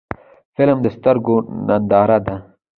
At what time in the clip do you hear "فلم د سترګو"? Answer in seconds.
0.55-1.35